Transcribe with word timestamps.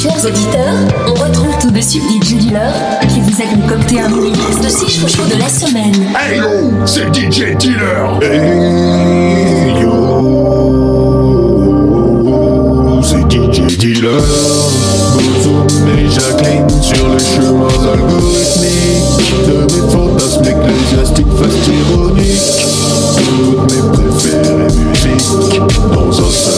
Chers 0.00 0.24
auditeurs, 0.24 0.86
on 1.08 1.14
retrouve 1.14 1.58
tout 1.60 1.72
de 1.72 1.80
suite 1.80 2.04
DJ 2.22 2.34
Dealer 2.34 2.72
qui 3.08 3.20
vous 3.20 3.42
a 3.42 3.46
concocté 3.46 3.98
un 3.98 4.08
mini 4.08 4.30
de 4.30 4.68
6 4.68 5.00
chouchous 5.00 5.26
de 5.26 5.36
la 5.36 5.48
semaine. 5.48 5.92
Hey 6.16 6.38
yo, 6.38 6.86
c'est 6.86 7.12
DJ 7.12 7.56
Dealer. 7.56 8.20
Hey 8.22 9.82
yo, 9.82 10.52
c'est 13.02 13.28
DJ 13.28 13.76
Dealer. 13.76 14.22
Bozoum 15.14 15.66
et 15.88 16.08
Jacqueline 16.08 16.70
sur 16.80 17.08
le 17.08 17.18
chemin 17.18 17.66
algorithmique 17.92 19.34
de 19.48 19.56
mes 19.64 19.84
fantasmes 19.90 20.44
ecclésiastiques 20.44 21.34
fast 21.36 21.66
ironiques. 21.66 22.60
Toutes 23.16 23.66
mes 23.72 23.82
préférées 23.90 24.72
musiques 24.76 25.74
dans 25.92 26.08
un 26.08 26.30
seul. 26.30 26.57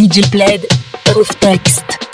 DJ 0.00 0.22
Plaid, 0.30 0.66
Roof 1.14 1.28
Text. 1.40 2.09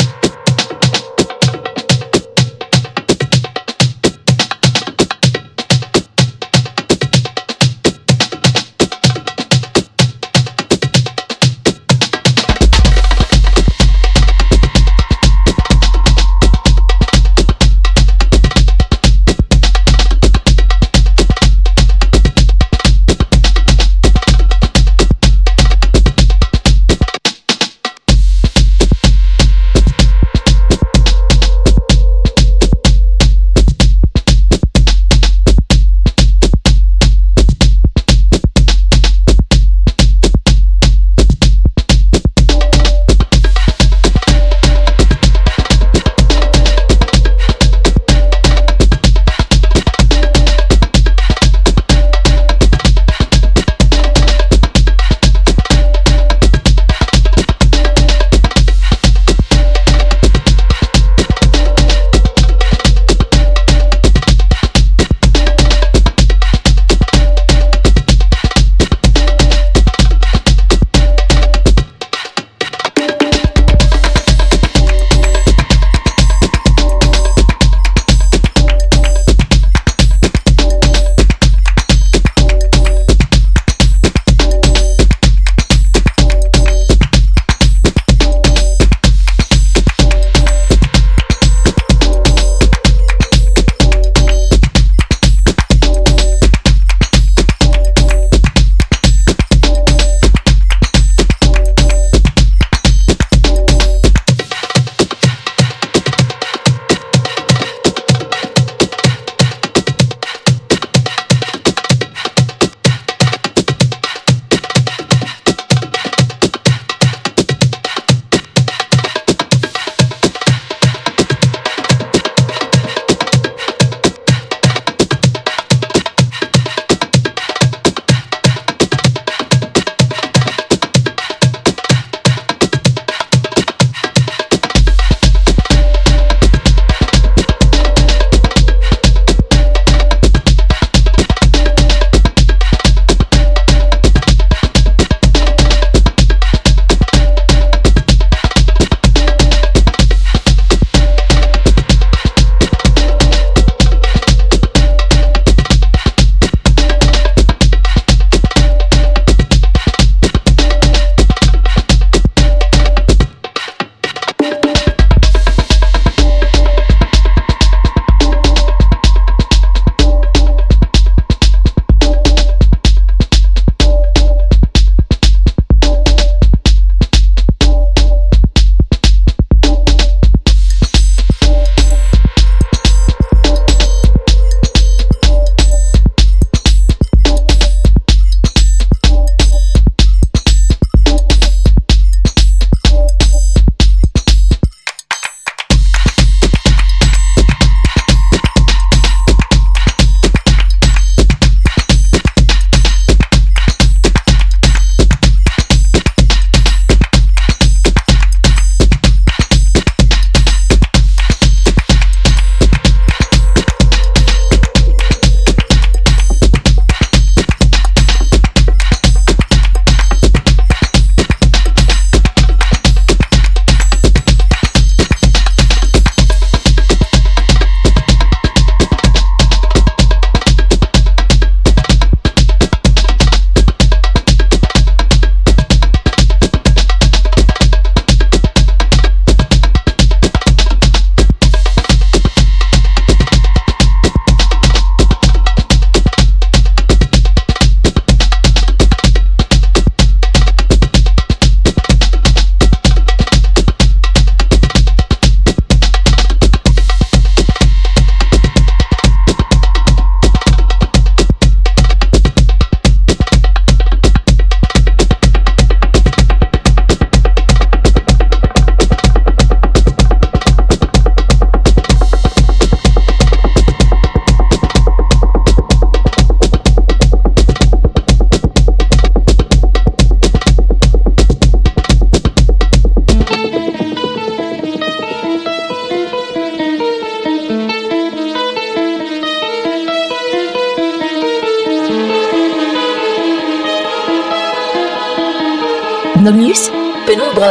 Penumbra 297.07 297.47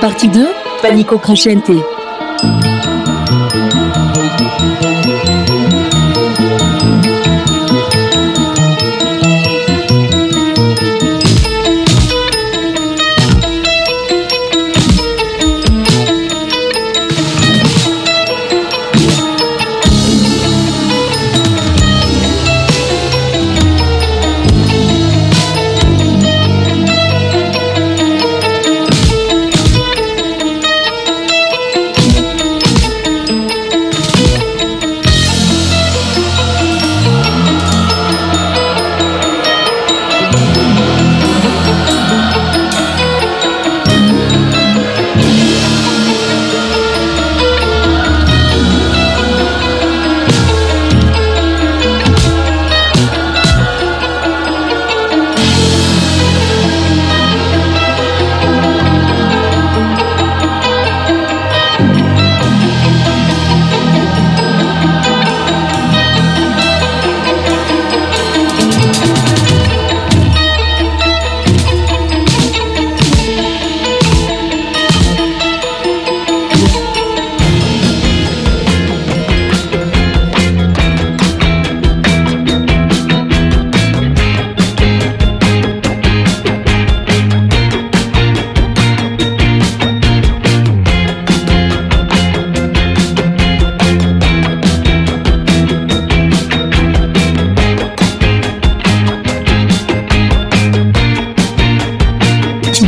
partie 0.00 0.28
2, 0.28 0.54
Panico 0.82 1.18
Crescente. 1.18 1.72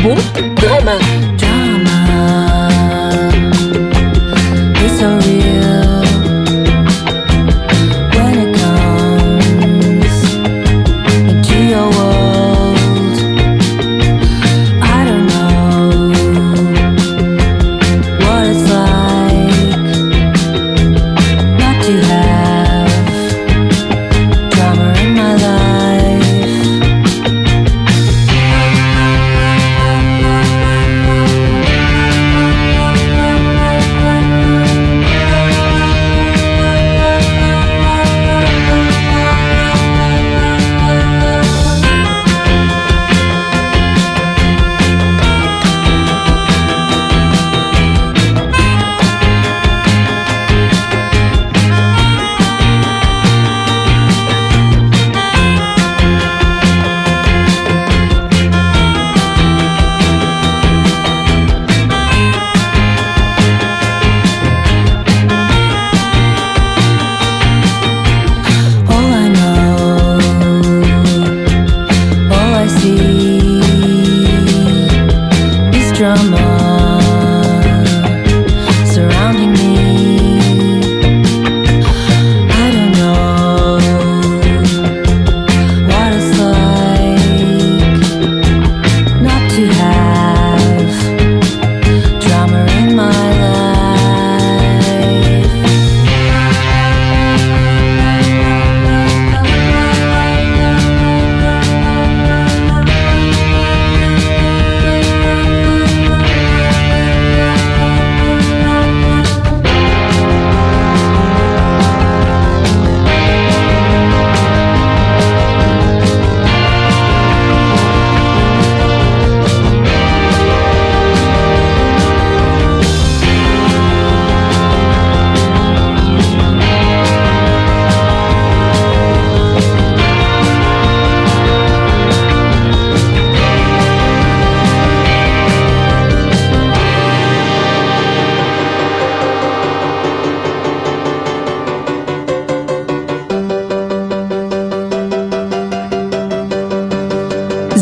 Drama. 0.09 0.99
Drama. 1.37 2.58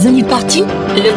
amis 0.07 0.23
partis, 0.23 0.65
le 0.95 1.11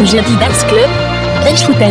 The 0.00 0.06
Jedi 0.06 0.34
Dance 0.40 0.64
Club, 0.64 0.88
Bench 1.44 1.60
Foot 1.60 1.76
à 1.82 1.90